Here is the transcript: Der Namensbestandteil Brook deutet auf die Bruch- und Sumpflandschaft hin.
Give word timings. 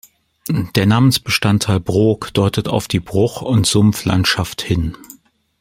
Der 0.49 0.87
Namensbestandteil 0.87 1.79
Brook 1.79 2.33
deutet 2.33 2.67
auf 2.67 2.87
die 2.87 2.99
Bruch- 2.99 3.43
und 3.43 3.67
Sumpflandschaft 3.67 4.63
hin. 4.63 4.97